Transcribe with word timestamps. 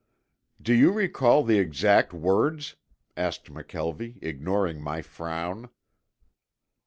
"Do 0.59 0.73
you 0.73 0.91
recall 0.91 1.43
the 1.43 1.59
exact 1.59 2.11
words?" 2.11 2.75
asked 3.15 3.53
McKelvie, 3.53 4.17
ignoring 4.23 4.81
my 4.81 5.03
frown. 5.03 5.69